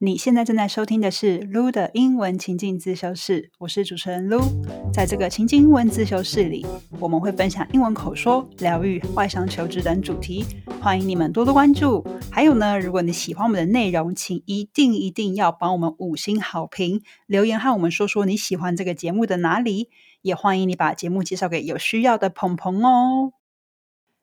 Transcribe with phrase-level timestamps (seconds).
[0.00, 4.40] 你现在正在收听的是 Lu 的英文情境自修室，我是主持人 Lu。
[4.92, 6.64] 在这个情境英文自修室里，
[7.00, 10.44] 我们会分享英文口说、疗愈、外商求职等主题，
[10.80, 12.06] 欢迎你们多多关注。
[12.30, 19.88] 还有呢，如果你喜欢我们的内容，请一定一定要帮我们五星好评，留言和我们说说你喜欢这个节目的哪里，
[20.22, 23.32] 也欢迎你把节目介绍给有需要的朋朋哦。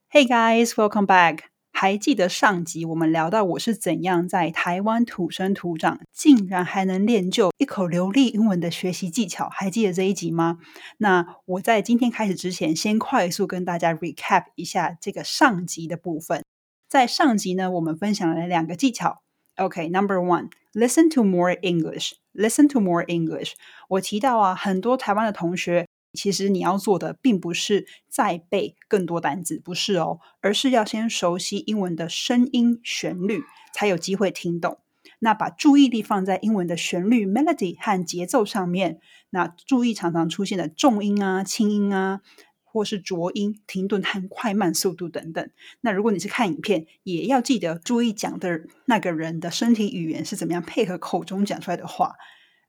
[0.09, 1.39] Hey guys, welcome back.
[1.85, 9.47] 还记得上集我们聊到我是怎样在台湾土生土长，竟然还能练就一口流利英文的学习技巧？
[9.51, 10.57] 还记得这一集吗？
[10.97, 16.43] 那我在今天开始之前，先快速跟大家 recap 一下这个上集的部分。
[16.89, 19.21] 在上集呢，我们分享了两个技巧。
[19.57, 23.51] OK，Number one，listen to more English，listen to more English。
[23.89, 25.84] 我提到啊，很多台湾的同学。
[26.15, 34.79] 其实你要做的并不是再背更多单词，不是哦，而是要先熟悉英文的声音旋律，才有机会听懂。
[35.19, 38.99] 那把注意力放在英文的旋律 （melody） 和节奏上面，
[39.29, 42.21] 那注意常常出现的重音啊、轻音啊，
[42.63, 45.49] 或是浊音、停顿和快慢速度等等。
[45.81, 52.15] 那如果你是看影片，也要记得注意讲的那个人的身体语言是怎么样配合口中讲出来的话。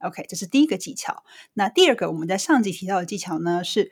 [0.01, 1.25] OK，这是第一个技巧。
[1.55, 3.91] 那第二个，我们在上集提到的技巧呢，是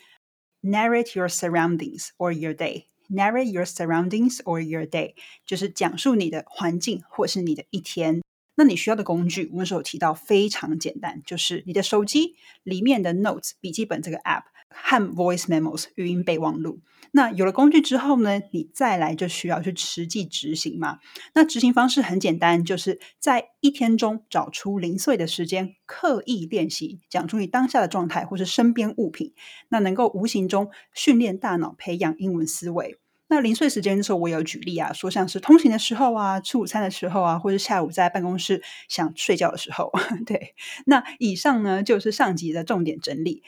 [0.62, 2.84] narrate your surroundings or your day。
[3.11, 8.22] narrate your surroundings or your day，就是讲述你的环境或是你的一天。
[8.55, 14.44] 那你需要的工具，我们所提到非常简单，就是你的手机里面的 Notes 笔记本这个 App
[14.75, 16.80] 和 Voice Memos 语音备忘录。
[17.12, 20.98] 那有了工具之后呢，你再来就需要去实际执行嘛。
[21.34, 29.33] 那执行方式很简单，就是在一天中找出零碎的时间，刻意练习讲出你当下的状态或是身边物品，
[29.69, 32.98] 那能够无形中训练大脑，培养英文思维。
[33.28, 39.91] 那零碎时间的时候，我有举例啊，说像是通勤的时候啊，吃午餐的时候啊，或者下午在办公室想睡觉的时候。
[40.27, 40.55] 对，
[40.86, 43.42] 那以上呢就是上集的重点整理。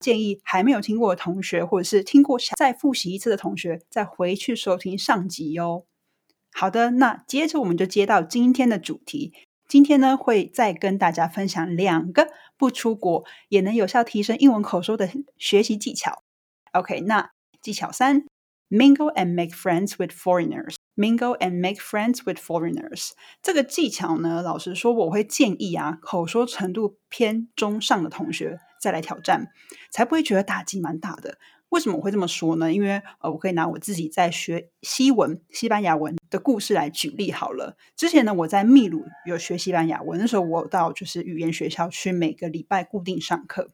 [0.00, 5.84] 建议还没有听过的同学，或者是听过想再复习一次的同学，再回去收听上集哦。
[6.52, 9.32] 好的，那接着我们就接到今天的主题。
[9.66, 16.22] 今天呢，会再跟大家分享两个不出国也能有效提升英文口说的学习技巧。
[16.72, 17.30] OK，那
[17.60, 18.24] 技巧三。
[18.70, 20.74] Mingle and make friends with foreigners.
[20.94, 23.12] Mingle and make friends with foreigners.
[23.42, 29.48] 这个技巧呢，老实说，我会建议啊，口说程度偏中上的同学再来挑战，
[29.90, 31.38] 才不会觉得打击蛮大的。
[31.70, 32.72] 为什么我会这么说呢？
[32.72, 37.76] 因为呃，我可以拿我自己在学西文、西班牙文的故事来举例好了。
[37.94, 43.70] 之前呢，我在秘鲁有学西班牙文，那时候我到就是语言学校去，每个礼拜固定上课。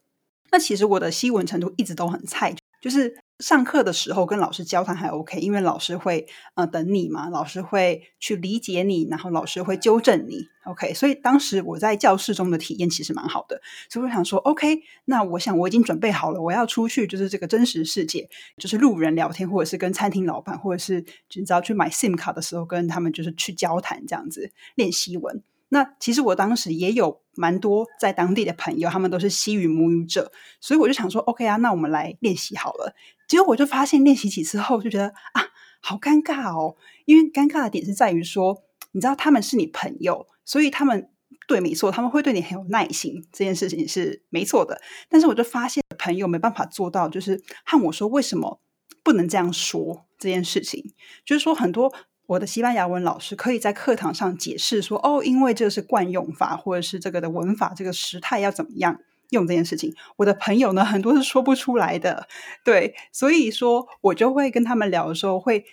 [0.51, 3.17] 那其实我的西文程度一直都很菜，就是。
[3.41, 10.95] 上课的时候跟老师交谈还 OK，因为老师会呃等你嘛，老师会去理解你，然后老师会纠正你 OK。
[10.95, 25.43] 所以当时我在教室中的体验其实蛮好的，所以我想说 OK，那我想我已经准备好了，我要出去就是这个真实世界，就是路人聊天，或者是跟餐厅老板，或者是你知道去买 SIM 卡的时候跟他们就是去交谈这样子练习文。
[25.75, 30.31] 那其实我当时也有蛮多在当地的朋友，他们都是西语母语者，
[30.61, 32.95] 所以我就想说，OK 啊，那我们来练习好了。
[33.27, 35.43] 结果我就发现练习几次后，就觉得啊，
[35.81, 36.77] 好尴尬哦。
[37.07, 38.63] 因为尴尬的点是在于说，
[38.93, 41.11] 你知道他们是你朋友，所以他们
[41.49, 44.81] 对没错，他们会对你很有耐心，这件事情是没错的。
[45.09, 48.61] 但是我就发现朋友没办法做到，就是和我说为什么
[49.03, 51.93] 不能这样说这件事情，就是说很多。
[52.27, 58.99] 我的西班牙文老师可以在课堂上解释说：“哦，因为这是惯用法，或者是这个的文法，这个时态要怎么样
[59.31, 62.27] 用这件事情。”我的朋友呢，很多是说不出来的，
[62.65, 65.65] 对，所以说我就会跟他们聊的时候，会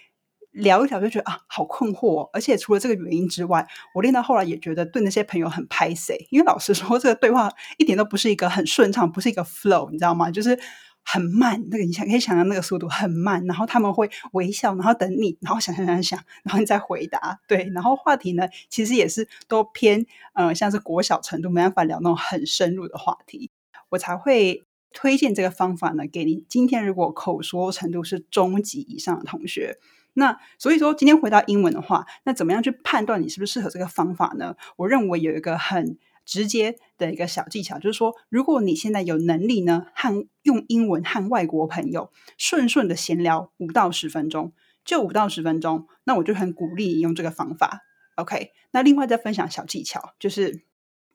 [0.52, 2.30] 聊一聊，就觉得啊，好困惑。
[2.34, 10.30] 而且除了这个原因之外，我练到后来也觉得对那些朋友很拍 C，因为老师说这个对话一点都不是一个很顺畅，不是一个 flow，你知道吗？
[10.30, 10.60] 就是。
[11.04, 17.40] 很慢，那个你想可以想象那个速度很慢，然后他们会微笑，然后等你，然后想想想想，然后你再回答。
[17.48, 23.52] 对，然后话题呢，其实也是都偏呃，像是国小程度，没办法聊那种很深入的话题，
[23.90, 24.64] 我才会
[24.94, 26.46] 推荐这个方法呢给你。
[26.48, 29.80] 今天如果口说程度是中级以上的同学，
[30.14, 34.56] 那所以说今天回到英文的话，那怎么样去判断你是不是适合这个方法呢？
[34.78, 35.98] 我认为有一个很。
[36.32, 44.54] 直接的一个小技巧，就是说，如果你现在有能力呢，和用英文和外国朋友顺顺的闲聊五到十分钟，
[44.86, 47.82] 就五到十分钟，那我就很鼓励你用这个方法。
[48.16, 50.64] OK，那另外再分享小技巧，就是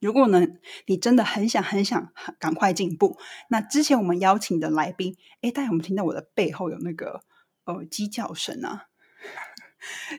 [0.02, 0.46] 如果呢，
[0.84, 3.16] 你真的很想很想赶快进步，
[3.48, 7.22] 那之前我们邀请的来宾，哎，大家有没有听到我的背后有那个
[7.64, 8.88] 呃鸡叫声啊？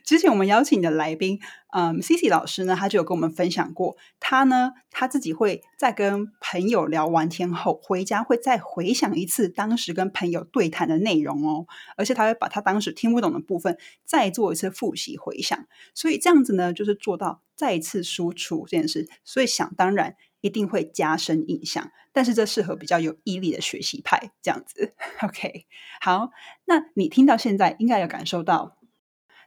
[0.04, 1.40] 之前我们邀请的来宾，
[1.72, 11.66] 嗯，C C 老师呢，他就有跟我们分享过，他呢他自己会在跟朋友聊完天后，回家会再回想一次当时跟朋友对谈的内容哦，
[11.96, 24.94] 而且他会把他当时听不懂的部分再做一次复习回想，所以这样子呢，就是做到再一次输出这件事，所以想当然一定会加深印象，但是这适合比较有毅力的学习派这样子。
[25.22, 25.66] OK，
[26.00, 26.30] 好，
[26.64, 28.77] 那你听到现在应该有感受到。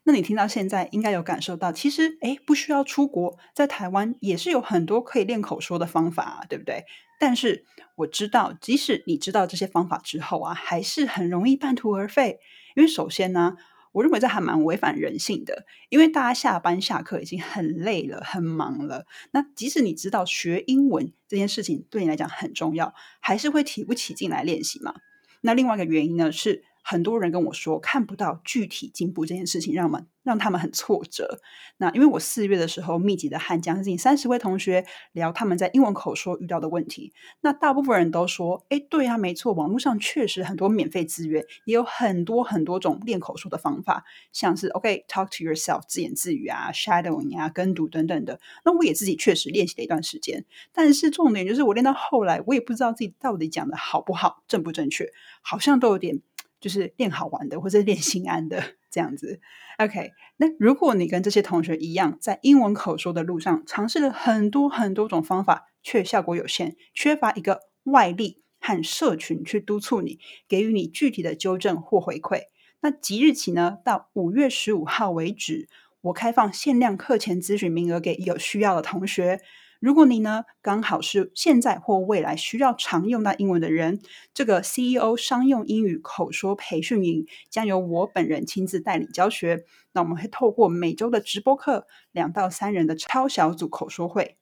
[0.04, 6.86] 那你听到现在，应该有感受到，其实哎，不需要出国，在台湾也是有很多可以练口说的方法，对不对？
[7.20, 7.66] 但是
[7.96, 12.40] 我知道，即使你知道这些方法之后啊，还是很容易半途而废。
[12.76, 13.58] 因为首先呢，
[13.92, 19.06] 我认为这还蛮违反人性的，因为大家下班下课已经很累了、很忙了。
[19.32, 24.96] 那即使你知道学英文这件事情对你来讲很重要，还是会提不起劲来练习嘛？
[25.42, 26.64] 那另外一个原因呢是。
[26.84, 31.40] 很多人跟我说看不到具体进步这件事情，让我们让他们很挫折。
[31.78, 48.40] 那因为我四月的时候密集的和将近三十位同学聊他们在英文口说遇到的问题，那大部分人都说：“哎，对啊，没错，网络上确实很多免费资源，也有很多很多种练口说的方法，像是 OK talk to yourself 自言自语啊，shadowing 啊，跟读等等的。
[48.64, 55.12] 那我也自己确实练习了一段时间，但是重点就是我练到后来，我也不知道自己到底讲的好不好，正不正确，
[55.42, 56.22] 好像都有点。
[56.62, 59.42] 就是练好玩的，或者练心安的这样子。
[59.80, 72.44] OK，那如果你跟这些同学一样，在英文口说的路上尝试了很多很多种方法，却效果有限，缺乏一个外力和社群去督促你，给予你具体的纠正或回馈，
[72.82, 75.68] 那即日起呢，到五月十五号为止，
[76.02, 79.42] 我开放限量课前咨询名额给有需要的同学。
[79.82, 84.00] 如果你呢刚好是现在或未来需要常用到英文的人，
[84.32, 89.66] 这个 CEO 商用英语口说培训营将由我本人亲自带领教学。
[89.94, 94.38] 那我们会透过每周的直播课、两到三人的超小组口说会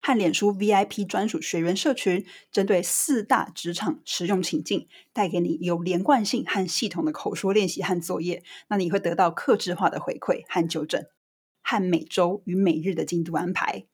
[0.00, 8.42] 和脸书 VIP 专属学员社群，针对四大职场实用情境，带给你有连贯性和系统的口说练习和作业。
[8.68, 11.04] 那你会得到克制化的回馈和纠正，
[11.62, 13.84] 和每周与每日的进度安排。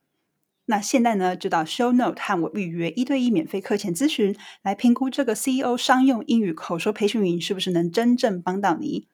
[0.65, 9.09] 那现在呢，就到 Show Note 和我预约一对一免费课前咨询，来评估这个 CEO 商用英语口说培训营是不是能真正帮到你。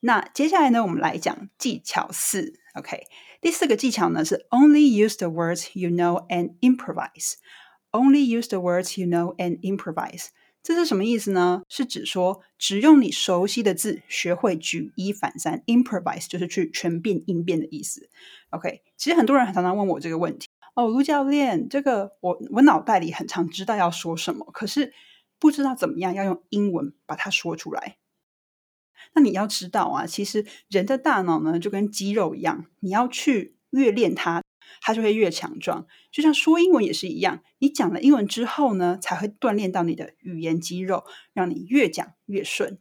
[0.00, 2.54] 那接下来呢，我们来讲技巧四。
[2.74, 3.02] OK，
[3.40, 7.34] 第四个技巧呢是 Only use the words you know and improvise.
[7.90, 10.28] Only use the words you know and improvise.
[10.62, 11.62] 这是什么意思呢？
[11.68, 18.08] 是指说只用你熟悉的字，学会举一反三，improvise 就是去全变应变的意思。
[18.50, 24.94] OK，其实很多人很常常问我这个问题哦，卢教练，这个我我脑袋里很常知道要说什么，可是
[25.40, 27.96] 不知道怎么样要用英文把它说出来。
[29.14, 34.42] 那你要知道啊，其实人的大脑呢就跟肌肉一样，你要去越练它。
[34.80, 37.42] 它就会越强壮，就像说英文也是一样。
[37.58, 42.78] 你讲了英文之后呢，才会锻炼到你的语言肌肉，让你越讲越顺。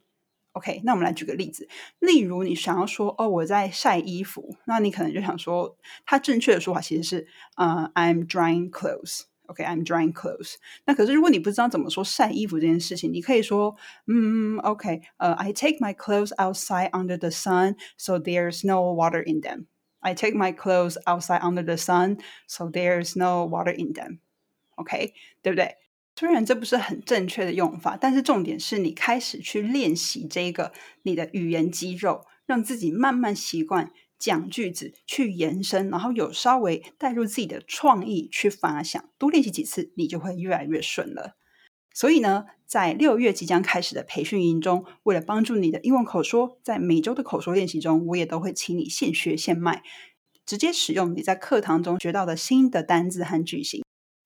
[0.53, 9.21] OK，那我们来举个例子，例如你想要说哦，我在晒衣服，那你可能就想说，它正确的说法其实是呃，I'm drying clothes。
[9.45, 10.55] OK，I'm drying clothes。
[10.85, 13.75] 那可是如果你不知道怎么说晒衣服这件事情，你可以说
[14.07, 19.65] 嗯，OK，呃，I take my clothes outside under the sun so there's no water in them。
[20.01, 22.17] I take my clothes outside under the sun,
[22.47, 24.19] so there's no water in them.
[24.75, 25.77] OK，对不对？
[26.15, 30.71] 虽然这不是很正确的用法，但是重点是你开始去练习这个
[31.03, 41.37] 你的语言肌肉，让自己慢慢习惯讲句子，去延伸，然后有稍微带入自己的创意去发想，多练习几次，你就会越来越顺了。
[41.93, 49.83] 所以呢，在六月即将开始的培训营中，为了帮助你的英文口说，在每周的口说练习中，我也都会请你现学现卖，
[50.45, 53.83] 直接使用你在课堂中学到的新的单字和句型。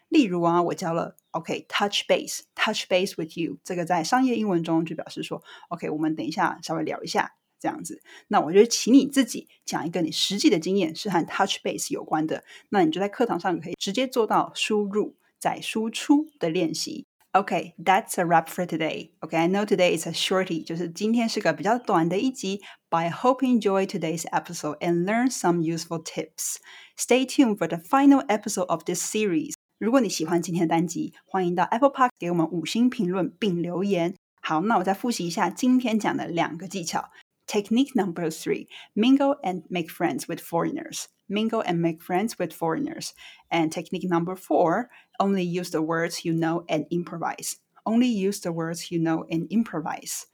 [0.10, 8.02] 例如啊，我教了 OK，touch base，touch base with you，这个在商业英文中就表示说 OK，我们等一下稍微聊一下这样子。
[8.28, 17.08] 那我就请你自己讲一个你实际的经验是和 touch base 有关的，那你就在课堂上可以直接做到输入再输出的练习。
[17.35, 19.13] Okay, that's a wrap for today.
[19.23, 22.61] Okay, I know today is a shorty，就是今天是个比较短的一集。
[22.91, 26.57] But I hope you enjoy today's episode and learn some useful tips.
[26.97, 29.55] Stay tuned for the final episode of this series.
[29.79, 34.17] 如果你喜欢今天的单集，欢迎到 Apple Park 给我们五星评论并留言。
[34.43, 37.11] 好，那我再复习一下今天讲的两个技巧。
[37.48, 43.14] Technique number three: mingle and make friends with foreigners mingle and make friends with foreigners.
[43.50, 47.58] And technique number four, only use the words you know and improvise.
[47.86, 50.28] Only use the words you know and improvise.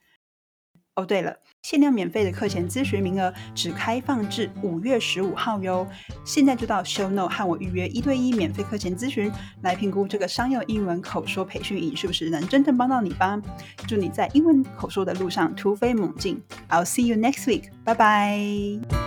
[0.94, 5.86] 哦，对了，限量免费的课前咨询名额只开放至五月十五号哟。
[6.22, 9.32] 现在就到 Show Note 和我预约一对一免费课前咨询，
[9.62, 13.40] 来评估这个商用英文口说培训营是不是能真正帮到你吧。
[13.88, 16.42] 祝你在英文口说的路上突飞猛进。
[16.68, 17.70] I'll see you next week.
[17.84, 19.01] 拜拜。